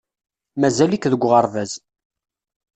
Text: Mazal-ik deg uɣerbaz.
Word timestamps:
Mazal-ik 0.61 1.03
deg 1.11 1.21
uɣerbaz. 1.27 1.71